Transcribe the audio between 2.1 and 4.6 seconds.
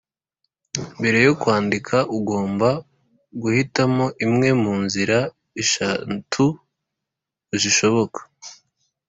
ugomba guhitamo imwe